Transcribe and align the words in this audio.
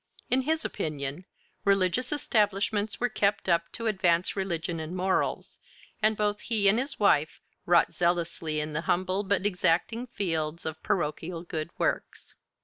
In 0.31 0.41
his 0.49 0.65
opinion, 0.65 1.25
religious 1.63 2.11
establishments 2.11 2.99
were 2.99 3.07
kept 3.07 3.47
up 3.47 3.71
to 3.73 3.85
advance 3.85 4.35
religion 4.35 4.79
and 4.79 4.95
morals. 4.95 5.59
And 6.01 6.17
both 6.17 6.39
he 6.41 6.67
and 6.67 6.79
his 6.79 6.99
wife 6.99 7.39
wrought 7.67 7.93
zealously 7.93 8.59
in 8.59 8.73
the 8.73 8.81
humble 8.89 9.21
but 9.21 9.45
exacting 9.45 10.07
field 10.07 10.65
of 10.65 10.81
parochial 10.81 11.43
good 11.43 11.69
works. 11.77 12.33